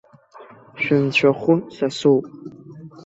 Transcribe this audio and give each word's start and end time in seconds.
Шәынцәахәы 0.81 1.55
са 1.75 1.87
соуп! 1.97 2.25